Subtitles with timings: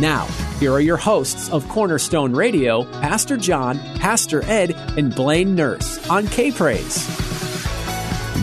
[0.00, 0.26] Now,
[0.58, 6.26] here are your hosts of Cornerstone Radio, Pastor John, Pastor Ed, and Blaine Nurse on
[6.26, 7.06] K Praise.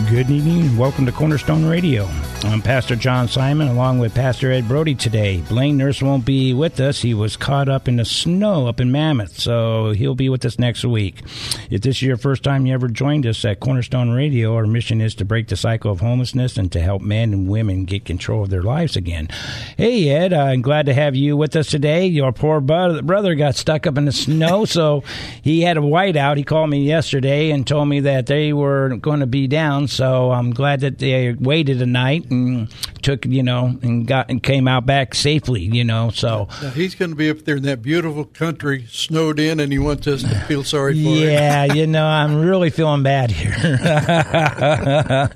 [0.08, 2.08] Good evening and welcome to Cornerstone Radio.
[2.44, 5.40] I'm Pastor John Simon along with Pastor Ed Brody today.
[5.48, 7.00] Blaine Nurse won't be with us.
[7.00, 10.58] He was caught up in the snow up in Mammoth, so he'll be with us
[10.58, 11.22] next week.
[11.70, 15.00] If this is your first time you ever joined us at Cornerstone Radio, our mission
[15.00, 18.42] is to break the cycle of homelessness and to help men and women get control
[18.42, 19.28] of their lives again.
[19.76, 22.06] Hey, Ed, I'm glad to have you with us today.
[22.06, 25.04] Your poor brother got stuck up in the snow, so
[25.42, 26.38] he had a whiteout.
[26.38, 30.32] He called me yesterday and told me that they were going to be down, so
[30.32, 34.66] I'm glad that they waited a night and took you know and got and came
[34.66, 36.48] out back safely you know so.
[36.62, 39.78] Now he's going to be up there in that beautiful country snowed in and he
[39.78, 41.68] wants us to feel sorry for yeah, him.
[41.68, 43.52] Yeah you know i'm really feeling bad here.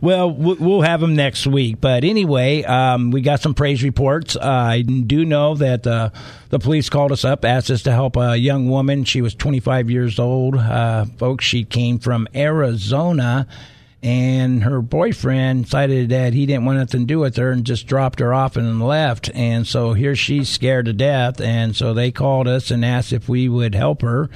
[0.00, 4.36] Well we'll have him next week but anyway um, we got some praise reports.
[4.36, 6.10] Uh, i do know that uh,
[6.48, 9.04] the police called us up asked us to help a young woman.
[9.04, 10.56] She was 25 years old.
[10.56, 13.46] Uh, folks she came from arizona
[14.02, 17.86] and her boyfriend decided that he didn't want nothing to do with her and just
[17.86, 19.30] dropped her off and left.
[19.34, 21.40] And so here she's scared to death.
[21.40, 24.30] And so they called us and asked if we would help her.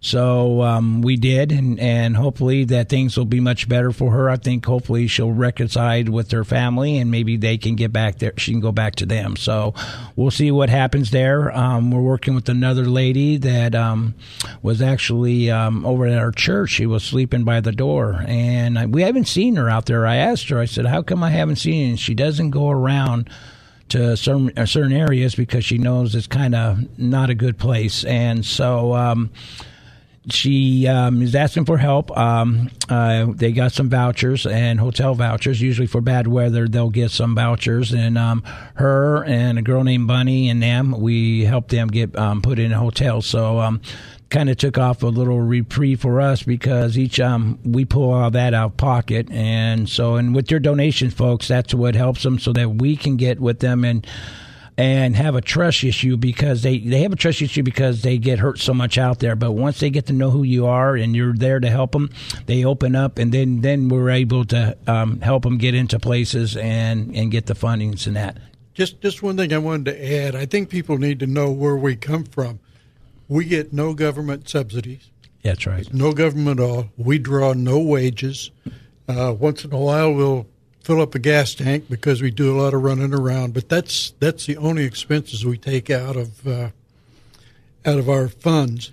[0.00, 4.30] So um, we did, and, and hopefully that things will be much better for her.
[4.30, 8.32] I think hopefully she'll reconcile with her family, and maybe they can get back there.
[8.36, 9.36] She can go back to them.
[9.36, 9.74] So
[10.14, 11.50] we'll see what happens there.
[11.56, 14.14] Um, we're working with another lady that um,
[14.62, 16.70] was actually um, over at our church.
[16.70, 20.06] She was sleeping by the door, and I, we haven't seen her out there.
[20.06, 20.58] I asked her.
[20.58, 23.30] I said, "How come I haven't seen her?" And she doesn't go around
[23.88, 28.04] to certain, uh, certain areas because she knows it's kind of not a good place,
[28.04, 28.94] and so.
[30.28, 32.16] She um, is asking for help.
[32.16, 35.60] Um, uh, they got some vouchers and hotel vouchers.
[35.60, 37.92] Usually for bad weather, they'll get some vouchers.
[37.92, 38.42] And um,
[38.74, 42.72] her and a girl named Bunny and them, we helped them get um, put in
[42.72, 43.22] a hotel.
[43.22, 43.80] So um,
[44.30, 48.30] kind of took off a little reprieve for us because each um we pull all
[48.30, 52.38] that out of pocket and so and with your donations folks that's what helps them
[52.38, 54.04] so that we can get with them and
[54.78, 58.38] and have a trust issue because they, they have a trust issue because they get
[58.38, 59.34] hurt so much out there.
[59.34, 62.10] But once they get to know who you are and you're there to help them,
[62.46, 66.56] they open up, and then then we're able to um, help them get into places
[66.56, 68.38] and and get the fundings and that.
[68.74, 70.34] Just just one thing I wanted to add.
[70.36, 72.60] I think people need to know where we come from.
[73.28, 75.10] We get no government subsidies.
[75.42, 75.92] That's right.
[75.92, 76.90] No government at all.
[76.96, 78.50] We draw no wages.
[79.08, 80.46] Uh, once in a while, we'll
[80.86, 83.52] fill up a gas tank because we do a lot of running around.
[83.52, 86.70] But that's that's the only expenses we take out of uh,
[87.84, 88.92] out of our funds.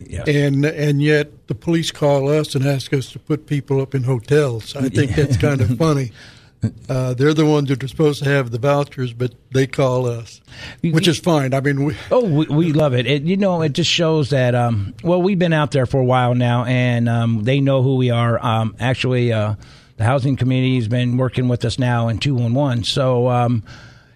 [0.00, 0.24] Yeah.
[0.26, 4.02] And and yet the police call us and ask us to put people up in
[4.02, 4.74] hotels.
[4.74, 6.12] I think that's kind of funny.
[6.88, 10.40] Uh, they're the ones that are supposed to have the vouchers, but they call us,
[10.82, 11.54] which is fine.
[11.54, 13.06] I mean, we, oh, we, we love it.
[13.06, 13.22] it.
[13.22, 14.56] You know, it just shows that.
[14.56, 17.94] Um, well, we've been out there for a while now, and um, they know who
[17.94, 18.44] we are.
[18.44, 19.54] Um, actually, uh,
[19.98, 22.84] the housing committee has been working with us now in 211.
[22.84, 23.64] So, um,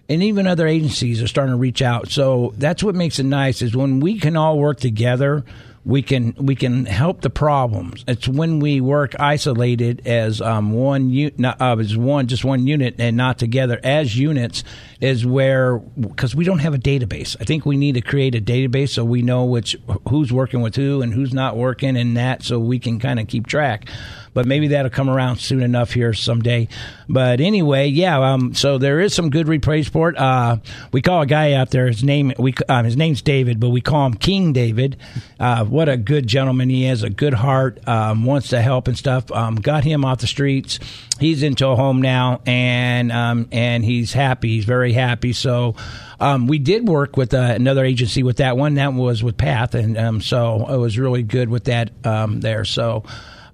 [0.09, 2.09] and even other agencies are starting to reach out.
[2.09, 5.43] So that's what makes it nice is when we can all work together,
[5.85, 8.05] we can we can help the problems.
[8.07, 11.11] It's when we work isolated as um, one
[11.43, 14.63] uh, as one just one unit and not together as units
[15.01, 17.35] is where because we don't have a database.
[17.41, 19.75] I think we need to create a database so we know which
[20.07, 23.27] who's working with who and who's not working and that so we can kind of
[23.27, 23.89] keep track.
[24.33, 26.67] But maybe that'll come around soon enough here someday.
[27.07, 28.33] But anyway, yeah.
[28.33, 30.17] Um, so there is some good report.
[30.17, 30.57] Uh,
[30.91, 31.87] we call a guy out there.
[31.87, 34.97] His name we um, his name's David, but we call him King David.
[35.39, 37.03] Uh, what a good gentleman he is.
[37.03, 37.85] A good heart.
[37.87, 39.31] Um, wants to help and stuff.
[39.31, 40.79] Um, got him off the streets.
[41.19, 44.49] He's into a home now, and um, and he's happy.
[44.49, 45.33] He's very happy.
[45.33, 45.75] So.
[46.19, 48.75] Um, we did work with uh, another agency with that one.
[48.75, 52.63] That was with Path, and um, so it was really good with that um, there.
[52.63, 53.03] So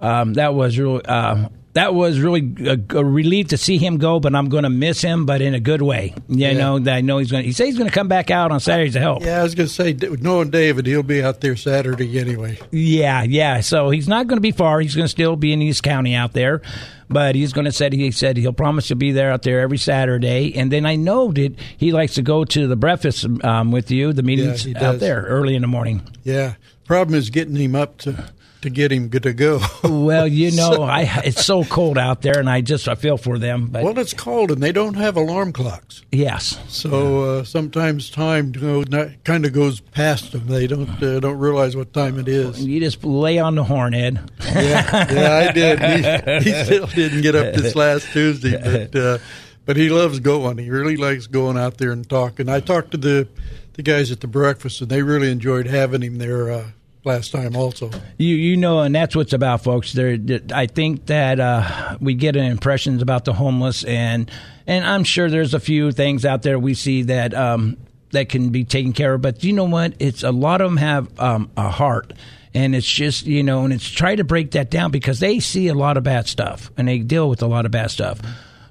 [0.01, 1.03] um, that was really.
[1.05, 4.71] Uh, that was really a, a, relief to see him go, but I'm going to
[4.71, 6.15] miss him, but in a good way.
[6.27, 6.53] You yeah.
[6.53, 7.45] know, I know he's going.
[7.45, 9.23] He says he's going to come back out on Saturdays to help.
[9.23, 12.59] Yeah, I was going to say, knowing David, he'll be out there Saturday anyway.
[12.71, 13.61] Yeah, yeah.
[13.61, 14.81] So he's not going to be far.
[14.81, 16.61] He's going to still be in East County out there
[17.09, 19.79] but he's going to said he said he'll promise to be there out there every
[19.79, 20.55] Saturday.
[20.55, 24.13] And then I know that he likes to go to the breakfast um, with you,
[24.13, 26.01] the meetings yeah, out there early in the morning.
[26.23, 26.53] Yeah,
[26.85, 29.61] problem is getting him up to to get him good to go.
[29.83, 30.83] well, you know, so.
[30.83, 33.67] I it's so cold out there, and I just I feel for them.
[33.67, 36.03] But well, it's cold, and they don't have alarm clocks.
[36.11, 36.59] Yes.
[36.67, 40.47] So uh, sometimes time you know, kind of goes past them.
[40.47, 42.65] They don't uh, don't realize what time it is.
[42.65, 44.19] You just lay on the horn, Ed.
[44.45, 46.43] yeah, yeah, I did.
[46.43, 49.17] He, he, still didn't get up this last Tuesday, but uh,
[49.65, 50.57] but he loves going.
[50.57, 52.49] He really likes going out there and talking.
[52.49, 53.27] I talked to the
[53.73, 56.65] the guys at the breakfast, and they really enjoyed having him there uh,
[57.03, 57.89] last time also.
[58.17, 59.93] You you know, and that's what's about, folks.
[59.93, 60.17] There,
[60.53, 64.29] I think that uh, we get an impressions about the homeless, and
[64.67, 67.77] and I'm sure there's a few things out there we see that um,
[68.11, 69.21] that can be taken care of.
[69.21, 69.93] But you know what?
[69.99, 72.13] It's a lot of them have um, a heart.
[72.51, 75.67] And it's just, you know, and it's try to break that down because they see
[75.67, 78.19] a lot of bad stuff and they deal with a lot of bad stuff.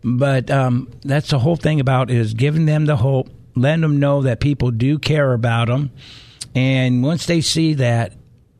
[0.02, 4.22] But um, that's the whole thing about is giving them the hope, letting them know
[4.22, 5.92] that people do care about them.
[6.58, 8.14] And once they see that,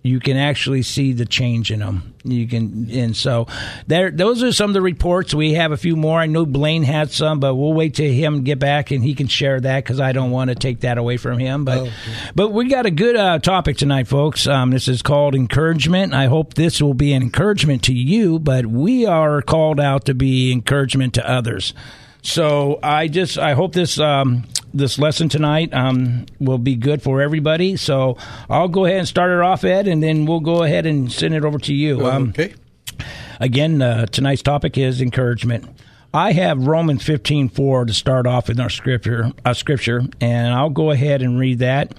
[0.05, 2.15] you can actually see the change in them.
[2.23, 3.49] You can, and so
[3.89, 4.13] there.
[4.13, 5.35] Those are some of the reports.
[5.35, 6.21] We have a few more.
[6.21, 9.27] I know Blaine had some, but we'll wait till him get back and he can
[9.27, 11.65] share that because I don't want to take that away from him.
[11.65, 11.91] But, oh,
[12.37, 14.47] but we got a good uh, topic tonight, folks.
[14.47, 16.15] Um, this is called encouragement.
[16.15, 20.15] I hope this will be an encouragement to you, but we are called out to
[20.15, 21.75] be encouragement to others.
[22.23, 27.21] So I just I hope this um, this lesson tonight um, will be good for
[27.21, 27.77] everybody.
[27.77, 28.17] So
[28.49, 31.35] I'll go ahead and start it off, Ed, and then we'll go ahead and send
[31.35, 32.07] it over to you.
[32.07, 32.55] Um, okay.
[33.41, 35.69] Again, uh, tonight's topic is encouragement.
[36.13, 40.71] I have Romans fifteen four to start off in our scripture, uh, scripture, and I'll
[40.71, 41.93] go ahead and read that.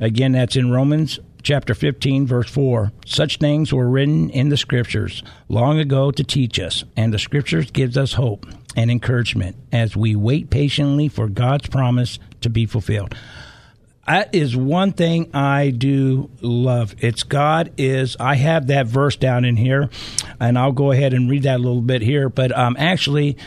[0.00, 2.90] Again, that's in Romans chapter 15, verse 4.
[3.06, 7.70] Such things were written in the scriptures long ago to teach us, and the scriptures
[7.70, 13.14] gives us hope and encouragement as we wait patiently for God's promise to be fulfilled.
[14.06, 16.94] That is one thing I do love.
[16.98, 18.16] It's God is.
[18.20, 19.88] I have that verse down in here,
[20.38, 22.28] and I'll go ahead and read that a little bit here.
[22.28, 23.38] But um, actually,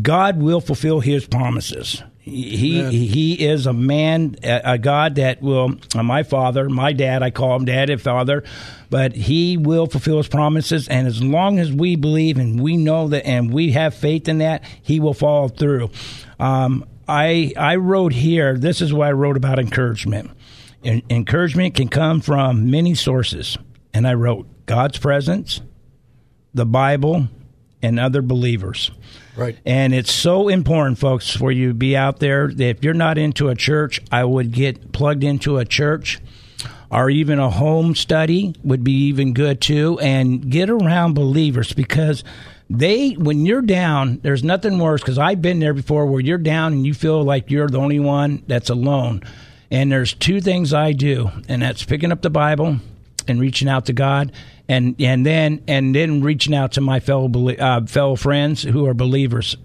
[0.00, 2.02] God will fulfill His promises.
[2.28, 2.92] He Amen.
[2.92, 5.74] he is a man, a, a God that will.
[5.94, 8.44] Uh, my father, my dad, I call him dad and father,
[8.90, 10.88] but he will fulfill his promises.
[10.88, 14.38] And as long as we believe and we know that, and we have faith in
[14.38, 15.90] that, he will follow through.
[16.38, 18.56] Um, I I wrote here.
[18.58, 20.30] This is what I wrote about encouragement.
[20.84, 23.56] encouragement can come from many sources,
[23.94, 25.60] and I wrote God's presence,
[26.52, 27.28] the Bible,
[27.82, 28.90] and other believers.
[29.36, 29.56] Right.
[29.64, 32.50] And it's so important, folks, for you to be out there.
[32.50, 36.18] If you're not into a church, I would get plugged into a church
[36.90, 39.98] or even a home study would be even good too.
[40.00, 42.24] And get around believers because
[42.68, 46.72] they, when you're down, there's nothing worse because I've been there before where you're down
[46.72, 49.22] and you feel like you're the only one that's alone.
[49.70, 52.78] And there's two things I do, and that's picking up the Bible
[53.26, 54.32] and reaching out to God
[54.68, 58.94] and and then and then reaching out to my fellow uh, fellow friends who are
[58.94, 59.56] believers.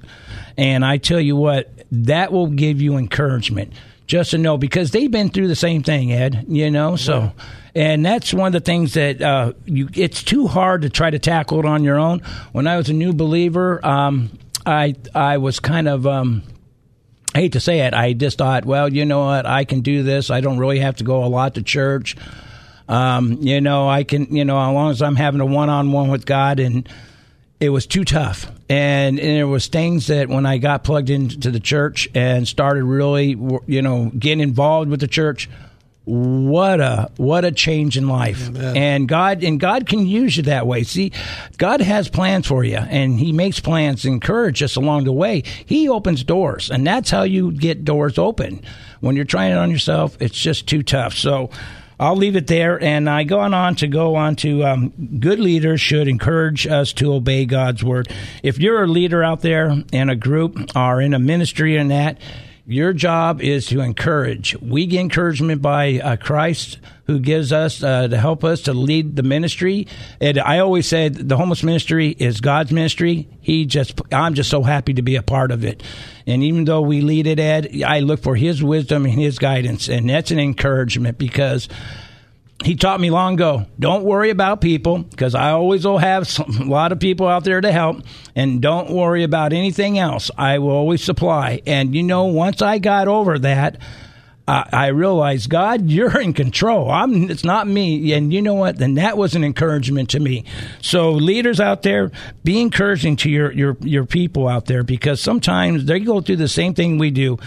[0.57, 3.74] And I tell you what, that will give you encouragement
[4.05, 6.45] just to know because they've been through the same thing, Ed.
[6.48, 7.31] You know, so.
[7.75, 9.89] And that's one of the things that uh, you.
[9.95, 12.19] It's too hard to try to tackle it on your own.
[12.51, 16.43] When I was a new believer, um, I I was kind of um,
[17.33, 17.93] I hate to say it.
[17.95, 20.29] I just thought, well, you know what, I can do this.
[20.29, 22.15] I don't really have to go a lot to church.
[22.87, 25.91] Um, you know, I can, you know, as long as I'm having a one on
[25.91, 26.87] one with God and
[27.59, 28.51] it was too tough.
[28.69, 32.83] And, and there was things that when I got plugged into the church and started
[32.83, 33.37] really,
[33.67, 35.49] you know, getting involved with the church,
[36.05, 38.49] what a what a change in life.
[38.49, 38.75] Amen.
[38.75, 40.83] and god and god can use you that way.
[40.83, 41.13] See
[41.57, 45.43] god has plans for you and he makes plans encourage us along the way.
[45.65, 48.61] He opens doors and that's how you get doors open.
[48.99, 51.13] When you're trying it on yourself it's just too tough.
[51.13, 51.49] So
[52.03, 54.89] I'll leave it there, and I go on to go on to um,
[55.22, 58.12] good leaders should encourage us to obey God's word.
[58.43, 62.17] If you're a leader out there in a group or in a ministry and that,
[62.65, 64.55] your job is to encourage.
[64.62, 69.17] We get encouragement by uh, Christ who gives us uh, to help us to lead
[69.17, 69.88] the ministry.
[70.22, 73.27] And I always said the homeless ministry is God's ministry.
[73.41, 75.84] He just, I'm just so happy to be a part of it.
[76.25, 79.89] And even though we lead it, Ed, I look for His wisdom and His guidance,
[79.89, 81.67] and that's an encouragement because
[82.63, 86.50] he taught me long ago don't worry about people because I always will have some,
[86.62, 88.01] a lot of people out there to help.
[88.36, 90.32] And don't worry about anything else.
[90.38, 91.62] I will always supply.
[91.67, 93.77] And you know, once I got over that,
[94.48, 96.89] uh, I realized, God, you're in control.
[96.89, 98.13] I'm, it's not me.
[98.13, 98.77] And you know what?
[98.77, 100.46] Then that was an encouragement to me.
[100.82, 102.12] So leaders out there,
[102.43, 106.48] be encouraging to your, your, your people out there because sometimes they go through the
[106.48, 107.38] same thing we do.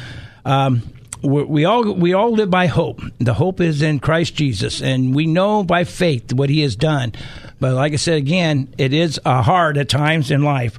[0.44, 0.82] Um,
[1.26, 3.00] we all we all live by hope.
[3.18, 7.12] The hope is in Christ Jesus, and we know by faith what He has done.
[7.60, 10.78] But like I said again, it is uh, hard at times in life.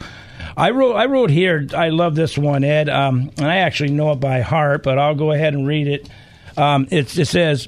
[0.56, 1.68] I wrote I wrote here.
[1.76, 2.90] I love this one, Ed.
[2.90, 6.10] Um, and I actually know it by heart, but I'll go ahead and read it.
[6.56, 7.68] Um, it, it says,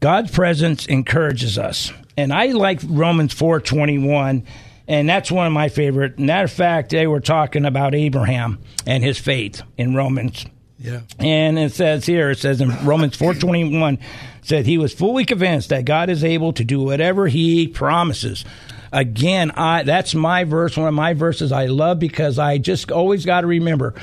[0.00, 4.44] "God's presence encourages us," and I like Romans four twenty one
[4.90, 6.18] and that's one of my favorite.
[6.18, 10.46] Matter of fact, they were talking about Abraham and his faith in Romans
[10.78, 11.00] yeah.
[11.18, 13.98] And it says here, it says in Romans 4.21,
[14.42, 18.44] said he was fully convinced that God is able to do whatever he promises.
[18.92, 23.26] Again, I that's my verse, one of my verses I love because I just always
[23.26, 23.94] got to remember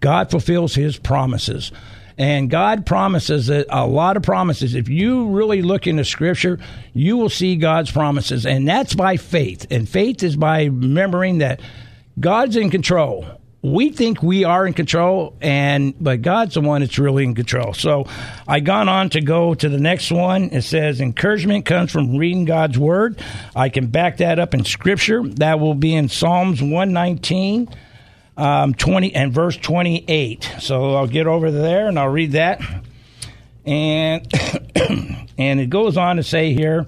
[0.00, 1.72] God fulfills his promises.
[2.16, 4.76] And God promises a lot of promises.
[4.76, 6.60] If you really look into Scripture,
[6.92, 8.46] you will see God's promises.
[8.46, 9.66] And that's by faith.
[9.70, 11.60] And faith is by remembering that
[12.20, 13.26] God's in control
[13.64, 17.72] we think we are in control, and but God's the one that's really in control.
[17.72, 18.04] So
[18.46, 20.50] I gone on to go to the next one.
[20.50, 23.18] It says encouragement comes from reading God's word.
[23.56, 25.26] I can back that up in Scripture.
[25.26, 27.68] That will be in Psalms one nineteen.
[28.36, 30.56] Um, 20 and verse 28.
[30.58, 32.60] So I'll get over there and I'll read that.
[33.64, 34.26] And
[35.38, 36.84] and it goes on to say here,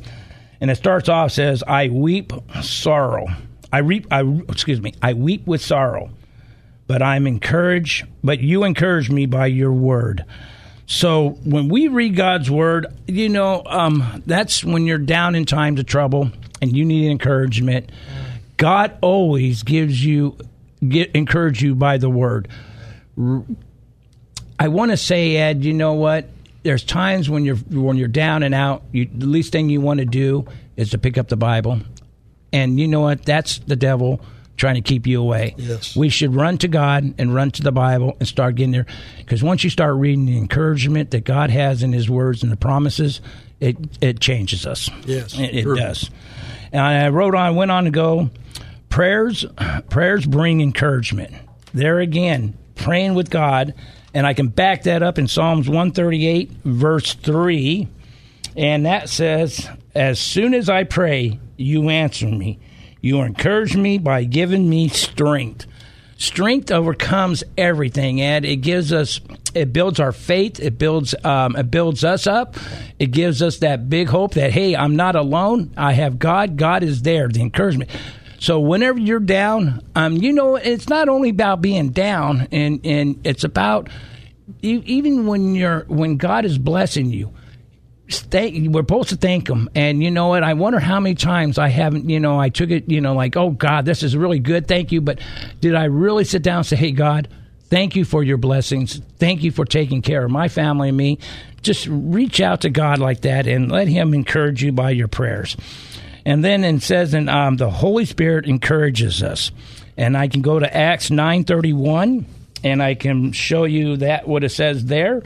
[0.60, 3.28] and it starts off says, "I weep sorrow.
[3.72, 4.08] I reap.
[4.10, 4.92] I excuse me.
[5.00, 6.10] I weep with sorrow."
[6.86, 10.24] But I'm encouraged, but you encourage me by your word.
[10.86, 15.80] So when we read God's word, you know, um, that's when you're down in times
[15.80, 16.30] of trouble
[16.62, 17.90] and you need encouragement.
[18.56, 20.38] God always gives you
[20.86, 22.48] get encourage you by the word.
[24.58, 26.28] I want to say, Ed, you know what?
[26.62, 28.82] There's times when you're when you're down and out.
[28.92, 31.80] You, the least thing you want to do is to pick up the Bible,
[32.52, 33.24] and you know what?
[33.24, 34.20] That's the devil
[34.56, 35.54] trying to keep you away.
[35.56, 35.94] Yes.
[35.94, 38.86] We should run to God and run to the Bible and start getting there.
[39.18, 42.56] Because once you start reading the encouragement that God has in His words and the
[42.56, 43.20] promises,
[43.60, 44.90] it it changes us.
[45.04, 46.10] Yes, it, it does.
[46.72, 48.30] And I wrote on, went on to go.
[48.88, 49.44] Prayers,
[49.90, 51.34] prayers bring encouragement.
[51.74, 53.74] There again, praying with God,
[54.14, 57.88] and I can back that up in Psalms one thirty eight, verse three,
[58.56, 62.58] and that says, "As soon as I pray, you answer me."
[63.06, 65.66] You encourage me by giving me strength.
[66.18, 69.20] Strength overcomes everything, and it gives us,
[69.54, 70.58] it builds our faith.
[70.58, 72.56] It builds, um, it builds us up.
[72.98, 75.72] It gives us that big hope that hey, I'm not alone.
[75.76, 76.56] I have God.
[76.56, 77.28] God is there.
[77.28, 77.90] The encouragement.
[78.40, 83.24] So whenever you're down, um, you know, it's not only about being down, and and
[83.24, 83.88] it's about
[84.62, 87.32] even when you're when God is blessing you
[88.08, 89.68] thank, we're supposed to thank him.
[89.74, 90.42] And you know what?
[90.42, 93.36] I wonder how many times I haven't, you know, I took it, you know, like,
[93.36, 94.68] oh God, this is really good.
[94.68, 95.00] Thank you.
[95.00, 95.20] But
[95.60, 97.28] did I really sit down and say, hey, God,
[97.64, 99.00] thank you for your blessings.
[99.18, 101.18] Thank you for taking care of my family and me.
[101.62, 105.56] Just reach out to God like that and let him encourage you by your prayers.
[106.24, 109.50] And then it says, and um, the Holy Spirit encourages us.
[109.96, 112.26] And I can go to Acts 931
[112.62, 115.22] and I can show you that what it says there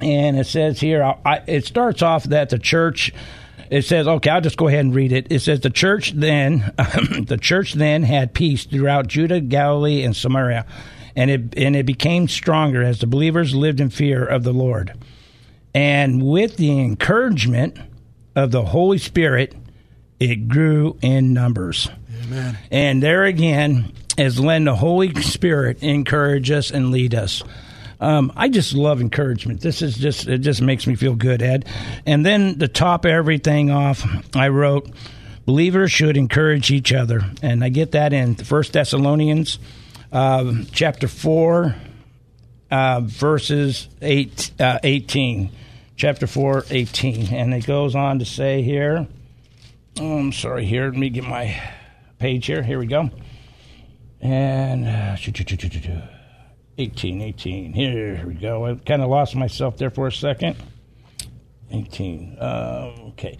[0.00, 3.12] and it says here, I, it starts off that the church.
[3.70, 5.28] It says, okay, I'll just go ahead and read it.
[5.30, 6.72] It says the church then,
[7.26, 10.66] the church then had peace throughout Judah, Galilee, and Samaria,
[11.14, 14.92] and it and it became stronger as the believers lived in fear of the Lord,
[15.72, 17.78] and with the encouragement
[18.34, 19.54] of the Holy Spirit,
[20.18, 21.88] it grew in numbers.
[22.24, 22.58] Amen.
[22.70, 27.42] And there again is when the Holy Spirit encourage us and lead us.
[28.00, 29.60] Um, I just love encouragement.
[29.60, 31.66] This is just it just makes me feel good, Ed.
[32.06, 34.90] And then to top everything off, I wrote
[35.44, 39.58] believers should encourage each other, and I get that in First Thessalonians
[40.12, 41.76] uh, chapter four,
[42.70, 45.50] uh, verses eight, uh, 18
[46.00, 47.34] chapter 4, 18.
[47.34, 49.06] And it goes on to say here,
[50.00, 51.60] oh, I'm sorry, here, let me get my
[52.18, 52.62] page here.
[52.62, 53.10] Here we go.
[54.20, 56.19] And uh,
[56.80, 57.72] 18, 18.
[57.74, 58.64] Here we go.
[58.64, 60.56] I kind of lost myself there for a second.
[61.70, 62.38] 18.
[62.40, 63.36] Uh, okay.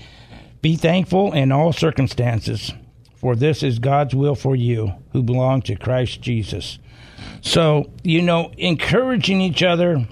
[0.61, 2.75] Be thankful in all circumstances,
[3.17, 6.79] for this is God's will for you who belong to Christ Jesus.
[7.41, 10.07] So, you know, encouraging each other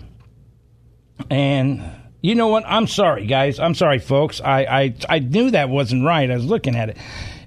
[1.28, 1.82] and
[2.22, 2.64] you know what?
[2.66, 3.58] I'm sorry, guys.
[3.58, 4.40] I'm sorry, folks.
[4.40, 6.30] I, I, I knew that wasn't right.
[6.30, 6.96] I was looking at it.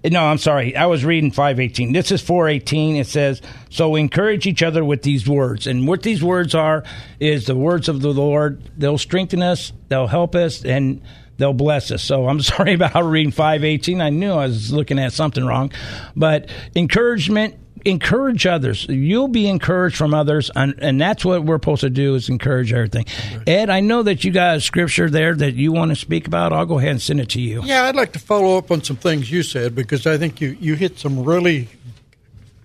[0.03, 0.75] No, I'm sorry.
[0.75, 1.93] I was reading 518.
[1.93, 2.96] This is 418.
[2.96, 5.67] It says, So encourage each other with these words.
[5.67, 6.84] And what these words are
[7.20, 8.63] is the words of the Lord.
[8.77, 11.01] They'll strengthen us, they'll help us, and
[11.38, 12.01] they'll bless us.
[12.01, 14.01] So I'm sorry about reading 518.
[14.01, 15.72] I knew I was looking at something wrong.
[16.15, 18.86] But encouragement encourage others.
[18.88, 22.74] You'll be encouraged from others, and, and that's what we're supposed to do is encourage
[22.74, 23.06] everything.
[23.36, 23.50] Right.
[23.50, 26.54] Ed, I know that you got a scripture there that you want to speak about.
[26.54, 27.64] I'll go ahead and send it to you.
[27.64, 30.58] Yeah, I'd like to follow up on some things you said because I think you,
[30.60, 31.70] you hit some really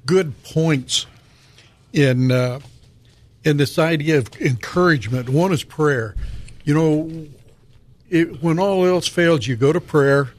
[0.05, 1.07] good points
[1.93, 2.61] in uh,
[3.45, 5.29] in this idea of encouragement.
[5.29, 6.15] One is prayer.
[6.65, 7.27] You know,
[8.11, 10.31] it, when all else fails, you go to prayer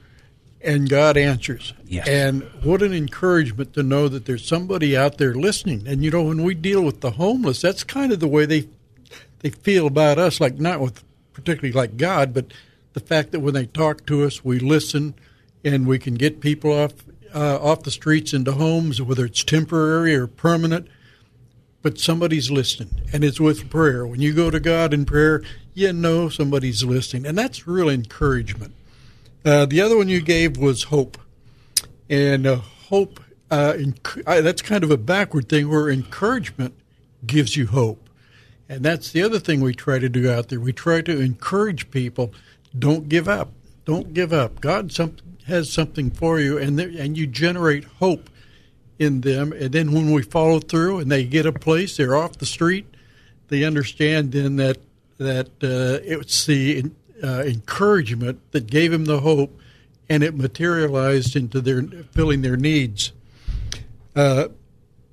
[0.62, 1.74] and God answers.
[1.86, 2.08] Yes.
[2.08, 5.88] And what an encouragement to know that there's somebody out there listening.
[5.88, 8.68] And you know, when we deal with the homeless, that's kind of the way they
[9.40, 12.52] they feel about us, like not with particularly like God, but
[12.94, 15.14] the fact that when they talk to us, we listen
[15.64, 16.94] and we can get people off
[17.34, 20.88] uh, off the streets into homes, whether it's temporary or permanent.
[21.84, 24.06] But somebody's listening, and it's with prayer.
[24.06, 28.74] When you go to God in prayer, you know somebody's listening, and that's real encouragement.
[29.46, 31.18] Uh, the other one you gave was hope,
[32.10, 33.20] and uh, hope.
[33.50, 36.74] Uh, inc- that's kind of a backward thing where encouragement
[37.26, 38.10] gives you hope,
[38.68, 40.60] and that's the other thing we try to do out there.
[40.60, 42.34] We try to encourage people.
[42.78, 43.52] Don't give up.
[43.86, 44.60] Don't give up.
[44.60, 45.16] God some,
[45.46, 48.30] has something for you, and and you generate hope
[49.00, 49.54] in them.
[49.54, 52.86] And then when we follow through and they get a place, they're off the street.
[53.48, 54.78] They understand then that
[55.18, 56.92] that uh, it's the
[57.24, 59.60] uh, encouragement that gave him the hope,
[60.10, 63.12] and it materialized into their filling their needs.
[64.16, 64.48] Uh,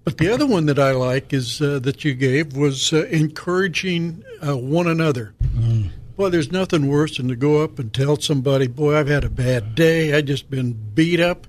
[0.05, 4.23] but the other one that I like is uh, that you gave was uh, encouraging
[4.47, 5.35] uh, one another.
[5.43, 5.91] Mm.
[6.17, 9.31] Well, there's nothing worse than to go up and tell somebody, "Boy, I've had a
[9.31, 10.15] bad day.
[10.15, 11.47] I just been beat up,"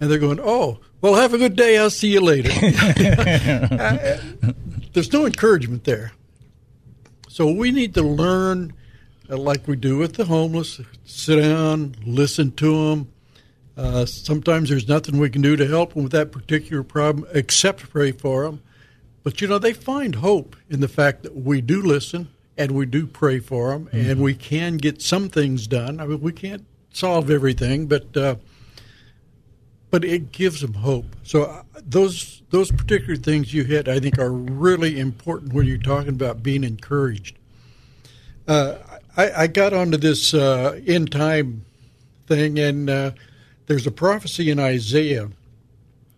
[0.00, 1.76] and they're going, "Oh, well, have a good day.
[1.78, 2.50] I'll see you later."
[4.46, 4.52] Uh,
[4.92, 6.12] there's no encouragement there.
[7.28, 8.72] So we need to learn
[9.28, 13.12] like we do with the homeless, sit down, listen to them.
[13.76, 17.90] Uh, sometimes there's nothing we can do to help them with that particular problem except
[17.90, 18.62] pray for them.
[19.22, 22.86] But you know, they find hope in the fact that we do listen and we
[22.86, 24.10] do pray for them, mm-hmm.
[24.10, 26.00] and we can get some things done.
[26.00, 28.36] I mean, we can't solve everything, but uh,
[29.90, 31.16] but it gives them hope.
[31.22, 35.78] So uh, those those particular things you hit, I think, are really important when you're
[35.78, 37.38] talking about being encouraged.
[38.48, 38.76] Uh,
[39.16, 41.64] I, I got onto this uh, end time
[42.26, 43.10] thing, and uh,
[43.66, 45.30] there's a prophecy in Isaiah,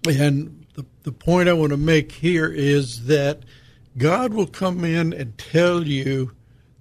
[0.07, 3.45] and the the point I want to make here is that
[3.97, 6.33] God will come in and tell you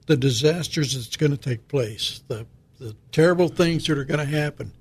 [0.05, 2.45] the disasters that's going to take place, the
[2.79, 4.71] the terrible things that are going to happen.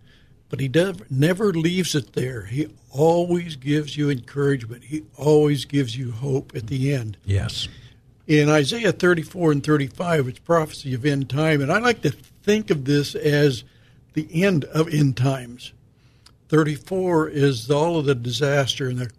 [0.49, 2.45] But he does, never leaves it there.
[2.45, 4.85] He always gives you encouragement.
[4.85, 7.17] He always gives you hope at the end.
[7.25, 7.69] Yes.
[8.27, 11.61] In Isaiah 34 and 35, it's prophecy of end time.
[11.61, 13.63] And I like to think of this as
[14.15, 15.73] the end of end times.
[16.49, 19.11] 34 is all of the disaster and the,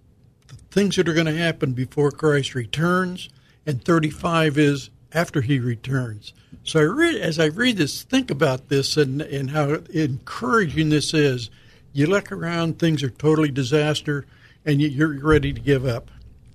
[0.47, 3.29] the things that are going to happen before Christ returns.
[3.65, 6.33] And 35 is after he returns.
[6.63, 11.13] So I read, as I read this, think about this and, and how encouraging this
[11.13, 11.49] is.
[11.93, 14.25] You look around, things are totally disaster,
[14.65, 16.11] and you, are ready to give up.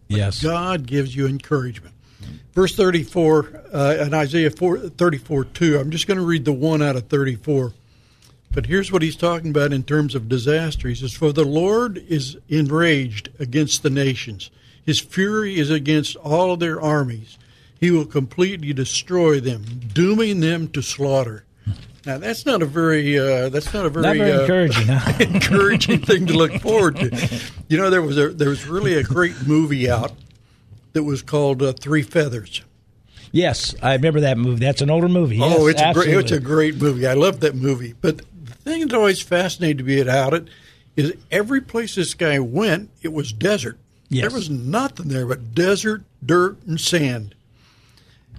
[0.08, 0.42] But yes.
[0.42, 1.91] God gives you encouragement.
[2.54, 5.78] Verse 34 uh, in Isaiah 4, 34 2.
[5.78, 7.72] I'm just going to read the one out of 34.
[8.52, 10.88] But here's what he's talking about in terms of disaster.
[10.88, 14.50] He says, For the Lord is enraged against the nations,
[14.84, 17.38] his fury is against all their armies.
[17.80, 21.44] He will completely destroy them, dooming them to slaughter.
[22.04, 25.12] Now that's not a very uh, that's not a very, not very uh, encouraging, huh?
[25.20, 27.40] encouraging thing to look forward to.
[27.68, 30.12] You know, there was a there was really a great movie out
[30.92, 32.62] that was called uh, Three Feathers.
[33.30, 34.60] Yes, I remember that movie.
[34.60, 35.36] That's an older movie.
[35.36, 36.12] Yes, oh, it's absolutely.
[36.12, 37.06] a great, it's a great movie.
[37.06, 37.94] I love that movie.
[37.98, 40.48] But the thing that always fascinated me about it
[40.96, 43.78] is every place this guy went, it was desert.
[44.10, 44.22] Yes.
[44.28, 47.34] There was nothing there but desert, dirt, and sand.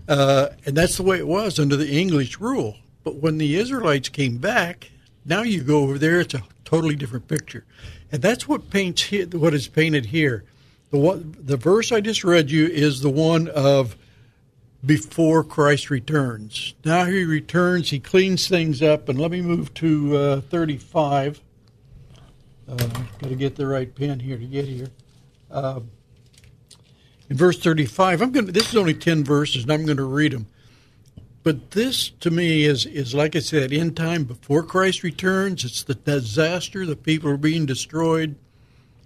[0.07, 2.77] Uh, and that's the way it was under the English rule.
[3.03, 4.91] But when the Israelites came back,
[5.25, 7.65] now you go over there, it's a totally different picture.
[8.11, 10.43] And that's what paints what is painted here.
[10.93, 13.97] The one, the verse I just read you is the one of
[14.85, 16.75] before Christ returns.
[16.85, 21.41] Now he returns, he cleans things up, and let me move to uh, 35.
[22.69, 24.91] Uh, Got to get the right pen here to get here.
[25.49, 25.79] Uh,
[27.27, 28.45] in verse 35, I'm going.
[28.45, 30.45] This is only 10 verses, and I'm going to read them.
[31.41, 35.65] But this, to me, is is like I said, in time before Christ returns.
[35.65, 36.85] It's the disaster.
[36.85, 38.35] The people are being destroyed,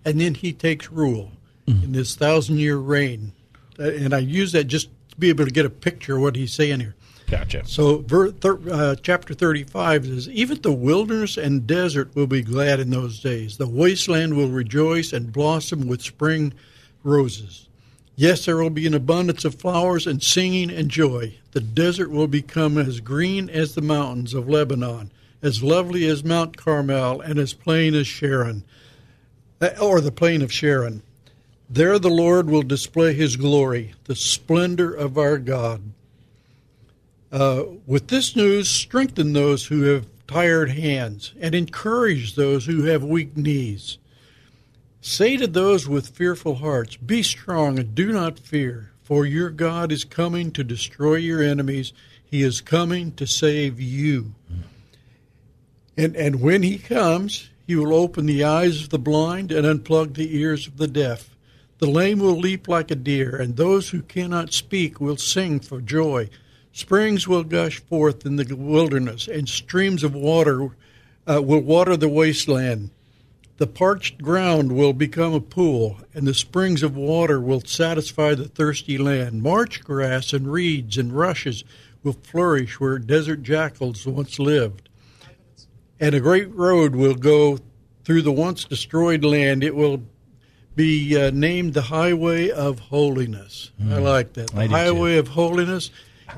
[0.04, 1.32] and then He takes rule
[1.67, 1.84] mm.
[1.84, 3.34] in this thousand year reign.
[3.77, 6.53] And I use that just to be able to get a picture of what He's
[6.53, 6.95] saying here.
[7.30, 7.65] Gotcha.
[7.67, 12.80] So, ver, thir, uh, chapter 35 says, Even the wilderness and desert will be glad
[12.80, 13.58] in those days.
[13.58, 16.53] The wasteland will rejoice and blossom with spring
[17.03, 17.67] roses.
[18.15, 21.36] Yes, there will be an abundance of flowers and singing and joy.
[21.51, 26.56] The desert will become as green as the mountains of Lebanon, as lovely as Mount
[26.56, 28.63] Carmel, and as plain as Sharon,
[29.62, 31.03] uh, or the plain of Sharon.
[31.69, 35.82] There the Lord will display his glory, the splendor of our God.
[37.30, 43.03] Uh, with this news, strengthen those who have tired hands and encourage those who have
[43.03, 43.97] weak knees.
[45.01, 49.91] Say to those with fearful hearts, Be strong and do not fear, for your God
[49.91, 51.91] is coming to destroy your enemies.
[52.23, 54.34] He is coming to save you.
[55.97, 60.13] And, and when he comes, he will open the eyes of the blind and unplug
[60.13, 61.30] the ears of the deaf.
[61.79, 65.79] The lame will leap like a deer, and those who cannot speak will sing for
[65.79, 66.29] joy.
[66.71, 70.69] Springs will gush forth in the wilderness, and streams of water
[71.27, 72.89] uh, will water the wasteland.
[73.57, 78.47] The parched ground will become a pool, and the springs of water will satisfy the
[78.47, 79.41] thirsty land.
[79.41, 81.63] Marsh grass and reeds and rushes
[82.03, 84.89] will flourish where desert jackals once lived.
[85.99, 87.59] And a great road will go
[88.03, 89.63] through the once destroyed land.
[89.63, 90.03] It will
[90.77, 93.71] be uh, named the Highway of Holiness.
[93.81, 94.51] Mm, I like that.
[94.51, 95.19] The Highway too.
[95.19, 95.89] of Holiness.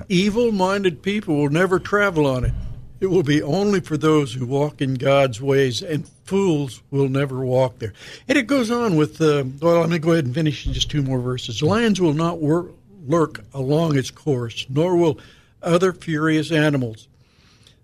[0.08, 2.54] Evil minded people will never travel on it.
[3.02, 7.46] It will be only for those who walk in God's ways, and fools will never
[7.46, 7.94] walk there.
[8.28, 10.90] And it goes on with, uh, well, I'm going to go ahead and finish just
[10.90, 11.62] two more verses.
[11.62, 12.72] Lions will not wor-
[13.08, 15.20] lurk along its course, nor will
[15.62, 17.08] other furious animals.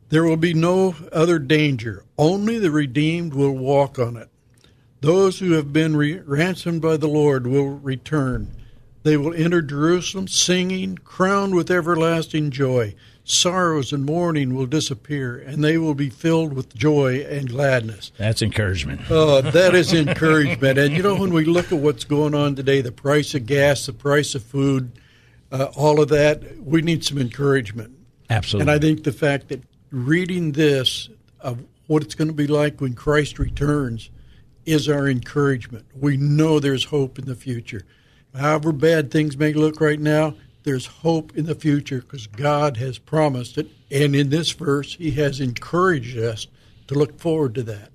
[0.10, 2.04] There will be no other danger.
[2.18, 4.30] Only the redeemed will walk on it.
[5.02, 8.56] Those who have been re- ransomed by the Lord will return.
[9.04, 15.64] They will enter Jerusalem singing, crowned with everlasting joy sorrows and mourning will disappear, and
[15.64, 18.12] they will be filled with joy and gladness.
[18.18, 19.02] That's encouragement.
[19.10, 20.78] Oh, that is encouragement.
[20.78, 23.88] and you know, when we look at what's going on today, the price of gas,
[23.88, 24.92] the price of food,
[25.52, 27.92] uh, all of that, we need some encouragement.
[28.30, 28.62] Absolutely.
[28.62, 32.80] And I think the fact that reading this of what it's going to be like
[32.80, 34.10] when Christ returns
[34.66, 35.86] is our encouragement.
[36.00, 37.84] We know there's hope in the future.
[38.34, 42.98] However bad things may look right now, there's hope in the future because God has
[42.98, 43.70] promised it.
[43.92, 46.48] And in this verse, He has encouraged us
[46.88, 47.92] to look forward to that.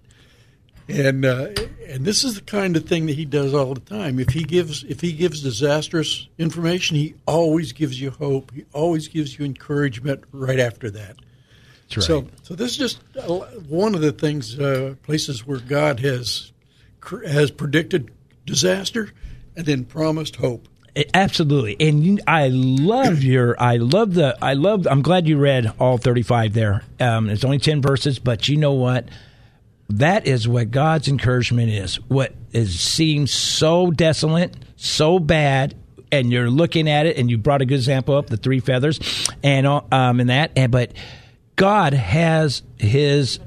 [0.89, 1.49] And uh,
[1.87, 4.19] and this is the kind of thing that He does all the time.
[4.19, 8.53] If He gives if He gives disastrous information, He always gives you hope.
[8.53, 11.17] He always gives you encouragement right after that.
[11.97, 12.05] Right.
[12.05, 13.03] So so this is just
[13.69, 16.53] one of the things uh, places where God has
[17.27, 18.11] has predicted
[18.45, 19.13] disaster
[19.57, 20.69] and then promised hope.
[21.15, 23.61] Absolutely, and you, I love your.
[23.63, 24.37] I love the.
[24.43, 24.87] I love.
[24.89, 26.83] I'm glad you read all 35 there.
[26.99, 29.09] Um, it's only 10 verses, but you know what?
[29.89, 31.97] That is what God's encouragement is.
[32.09, 35.77] What is seems so desolate, so bad,
[36.11, 39.29] and you're looking at it, and you brought a good example up, the three feathers,
[39.45, 40.51] and um, and that.
[40.57, 40.93] And but
[41.55, 43.39] God has His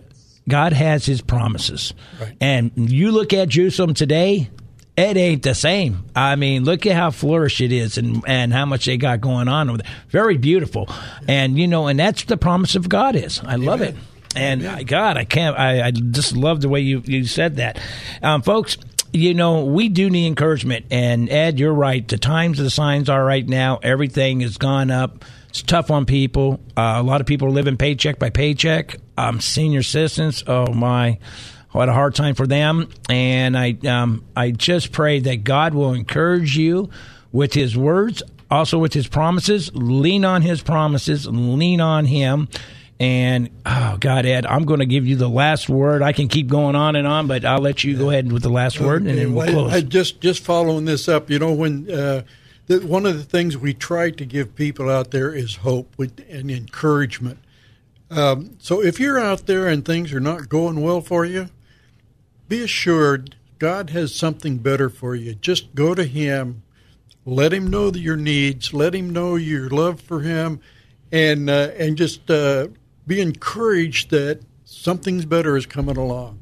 [0.47, 2.35] God has His promises, right.
[2.41, 4.49] and you look at Jerusalem today
[4.95, 6.05] it ain't the same.
[6.15, 9.47] I mean, look at how flourished it is and, and how much they got going
[9.47, 9.91] on over there.
[10.09, 10.87] Very beautiful.
[11.27, 13.41] And, you know, and that's the promise of God is.
[13.43, 13.95] I love it.
[14.35, 14.85] And Amen.
[14.85, 17.79] God, I can't, I, I just love the way you, you said that.
[18.21, 18.77] Um, folks,
[19.11, 20.85] you know, we do need encouragement.
[20.91, 22.07] And Ed, you're right.
[22.07, 25.25] The times the signs are right now, everything has gone up.
[25.49, 26.59] It's tough on people.
[26.77, 28.97] Uh, a lot of people are living paycheck by paycheck.
[29.17, 31.19] Um, senior citizens, oh my
[31.75, 35.73] I had a hard time for them, and I um, I just pray that God
[35.73, 36.89] will encourage you
[37.31, 38.21] with His words,
[38.51, 39.71] also with His promises.
[39.73, 42.47] Lean on His promises, lean on Him.
[42.99, 46.03] And oh God, Ed, I'm going to give you the last word.
[46.03, 48.49] I can keep going on and on, but I'll let you go ahead with the
[48.49, 49.73] last word, and then we'll close.
[49.73, 52.21] I, I just just following this up, you know, when uh,
[52.67, 56.51] the, one of the things we try to give people out there is hope and
[56.51, 57.39] encouragement.
[58.13, 61.49] Um, so if you're out there and things are not going well for you,
[62.47, 65.35] be assured God has something better for you.
[65.35, 66.63] Just go to Him,
[67.25, 70.59] let Him know your needs, let Him know your love for Him,
[71.11, 72.67] and uh, and just uh,
[73.07, 76.39] be encouraged that something's better is coming along.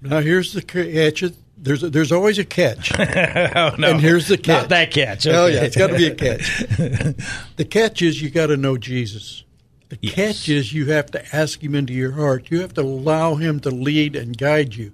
[0.00, 1.22] Now here's the catch:
[1.56, 2.92] there's a, there's always a catch.
[2.98, 3.90] oh, no.
[3.90, 4.62] And here's the catch.
[4.62, 5.26] Not that catch.
[5.26, 6.58] Oh yeah, it's got to be a catch.
[7.56, 9.44] the catch is you got to know Jesus.
[9.88, 10.14] The Yes.
[10.14, 12.50] catch is you have to ask Him into your heart.
[12.50, 14.92] You have to allow Him to lead and guide you,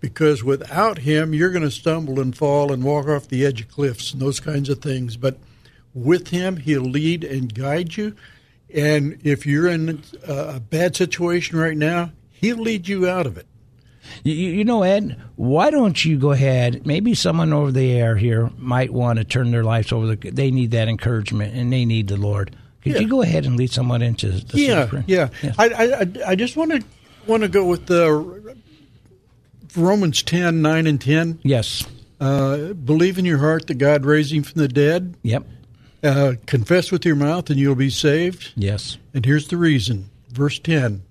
[0.00, 3.68] because without Him, you're going to stumble and fall and walk off the edge of
[3.68, 5.16] cliffs and those kinds of things.
[5.16, 5.38] But
[5.92, 8.14] with Him, He'll lead and guide you.
[8.72, 13.36] And if you're in a a bad situation right now, He'll lead you out of
[13.36, 13.46] it.
[14.24, 16.86] You, you know, Ed, why don't you go ahead?
[16.86, 20.14] Maybe someone over the air here might want to turn their lives over.
[20.16, 22.56] The, they need that encouragement and they need the Lord.
[22.82, 22.98] Could Yeah.
[23.00, 25.28] you go ahead and lead someone into the yeah, yeah.
[25.42, 25.54] Yes.
[25.58, 26.82] I, I, I- just want to
[27.26, 28.56] want to go with the
[29.76, 31.40] Romans 10, 9 and 10.
[31.42, 31.86] Yes.
[32.20, 35.14] Uh, believe in your heart that God raised him from the dead.
[35.22, 35.46] Yep.
[36.02, 38.52] Uh, confess with your mouth and you'll be saved.
[38.56, 38.98] Yes.
[39.14, 40.10] And here's the reason.
[40.30, 41.02] Verse 10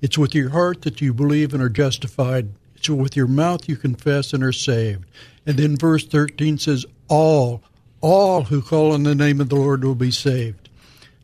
[0.00, 2.48] It's with your heart that you believe and are justified.
[2.76, 5.04] It's with your mouth you confess and are saved.
[5.46, 7.62] And then verse 13 says, All,
[8.00, 10.59] all who call on the name of the Lord will be saved.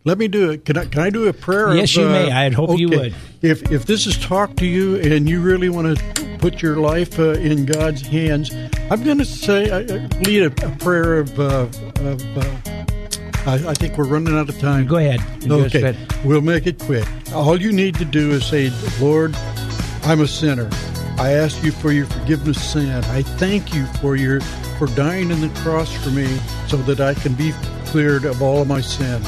[0.07, 0.65] Let me do it.
[0.65, 1.75] Can I, can I do a prayer?
[1.75, 2.31] Yes, of, you uh, may.
[2.31, 2.97] I'd hope you okay.
[2.97, 3.15] would.
[3.43, 7.19] If, if this is talked to you and you really want to put your life
[7.19, 8.55] uh, in God's hands,
[8.89, 11.67] I'm going to say, I, I lead a, a prayer of, uh,
[12.05, 12.57] of uh,
[13.47, 14.87] I, I think we're running out of time.
[14.87, 15.21] Go ahead.
[15.45, 17.05] Okay, we'll make it quick.
[17.35, 19.35] All you need to do is say, Lord,
[20.05, 20.71] I'm a sinner.
[21.19, 22.91] I ask you for your forgiveness of sin.
[22.91, 24.41] I thank you for your
[24.79, 26.27] for dying on the cross for me
[26.69, 27.53] so that I can be
[27.87, 29.21] cleared of all of my sin.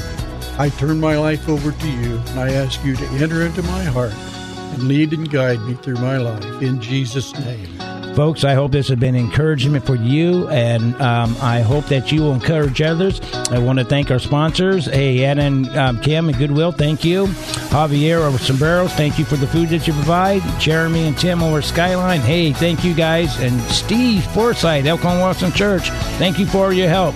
[0.58, 3.84] I turn my life over to you and I ask you to enter into my
[3.84, 7.68] heart and lead and guide me through my life in Jesus' name.
[8.16, 12.22] Folks, I hope this has been encouragement for you, and um, I hope that you
[12.22, 13.20] will encourage others.
[13.52, 17.26] I want to thank our sponsors, hey, Ann and um, Kim and Goodwill, thank you.
[17.70, 20.42] Javier over Sombreros, thank you for the food that you provide.
[20.58, 23.38] Jeremy and Tim over Skyline, hey, thank you guys.
[23.38, 27.14] And Steve Forsythe, Elkhorn Wilson Church, thank you for your help.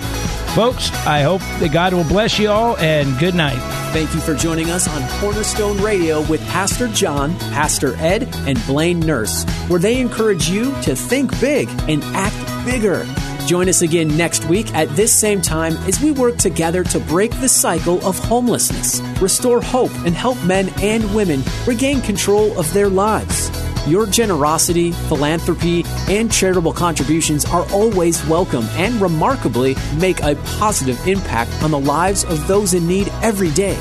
[0.53, 3.57] Folks, I hope that God will bless you all, and good night.
[3.91, 8.99] Thank you for joining us on Cornerstone Radio with Pastor John, Pastor Ed, and Blaine
[8.99, 13.03] Nurse, where they encourage you to think big and act bigger.
[13.47, 17.31] Join us again next week at this same time as we work together to break
[17.39, 22.89] the cycle of homelessness, restore hope, and help men and women regain control of their
[22.89, 23.49] lives.
[23.87, 31.51] Your generosity, philanthropy, and charitable contributions are always welcome and remarkably make a positive impact
[31.61, 33.77] on the lives of those in need every day.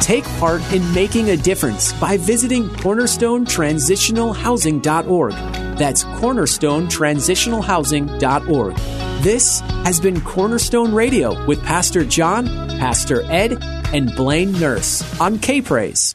[0.00, 5.32] Take part in making a difference by visiting cornerstonetransitionalhousing.org.
[5.78, 8.76] That's cornerstonetransitionalhousing.org.
[9.22, 15.62] This has been Cornerstone Radio with Pastor John, Pastor Ed, and Blaine Nurse on K
[15.62, 16.14] Praise.